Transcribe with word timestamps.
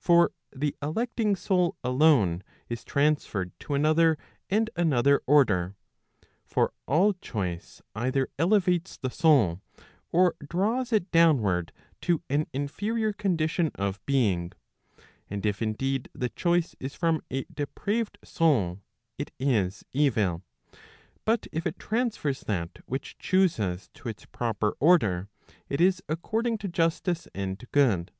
For 0.00 0.32
the 0.50 0.74
electing 0.82 1.36
soul 1.36 1.76
alone, 1.84 2.42
is 2.68 2.82
transferred 2.82 3.52
to 3.60 3.74
another 3.74 4.18
and 4.50 4.68
another 4.74 5.22
order. 5.24 5.76
For 6.44 6.72
all 6.88 7.12
choice 7.12 7.80
either 7.94 8.28
elevates 8.40 8.96
the 8.96 9.08
soul, 9.08 9.60
or 10.10 10.34
draws 10.44 10.92
it 10.92 11.12
downward 11.12 11.70
[to 12.00 12.20
an 12.28 12.48
inferior 12.52 13.12
condition 13.12 13.70
of 13.76 14.04
being]. 14.04 14.50
And 15.30 15.46
if 15.46 15.62
indeed 15.62 16.08
the 16.12 16.30
choice 16.30 16.74
is 16.80 16.96
from 16.96 17.20
a 17.30 17.44
depraved 17.44 18.18
* 18.20 18.24
soul, 18.36 18.80
it 19.16 19.30
is 19.38 19.84
evil; 19.92 20.42
but 21.24 21.46
if 21.52 21.68
it 21.68 21.78
transfers 21.78 22.40
that 22.40 22.80
which 22.86 23.16
chuses 23.16 23.90
to 23.94 24.08
its 24.08 24.26
proper 24.26 24.74
order, 24.80 25.28
it 25.68 25.80
is 25.80 26.02
according 26.08 26.58
to 26.58 26.66
justice 26.68 27.28
and 27.32 27.64
good. 27.70 28.10